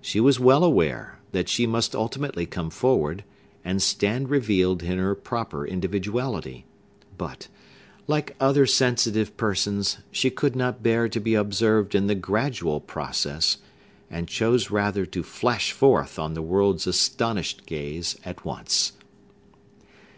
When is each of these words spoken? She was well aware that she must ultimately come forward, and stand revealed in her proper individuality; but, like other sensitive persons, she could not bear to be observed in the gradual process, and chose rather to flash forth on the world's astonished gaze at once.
She 0.00 0.20
was 0.20 0.40
well 0.40 0.64
aware 0.64 1.18
that 1.32 1.50
she 1.50 1.66
must 1.66 1.94
ultimately 1.94 2.46
come 2.46 2.70
forward, 2.70 3.24
and 3.62 3.82
stand 3.82 4.30
revealed 4.30 4.82
in 4.82 4.96
her 4.96 5.14
proper 5.14 5.66
individuality; 5.66 6.64
but, 7.18 7.48
like 8.06 8.34
other 8.40 8.64
sensitive 8.64 9.36
persons, 9.36 9.98
she 10.10 10.30
could 10.30 10.56
not 10.56 10.82
bear 10.82 11.10
to 11.10 11.20
be 11.20 11.34
observed 11.34 11.94
in 11.94 12.06
the 12.06 12.14
gradual 12.14 12.80
process, 12.80 13.58
and 14.10 14.28
chose 14.28 14.70
rather 14.70 15.04
to 15.04 15.22
flash 15.22 15.72
forth 15.72 16.18
on 16.18 16.32
the 16.32 16.40
world's 16.40 16.86
astonished 16.86 17.66
gaze 17.66 18.16
at 18.24 18.46
once. 18.46 18.92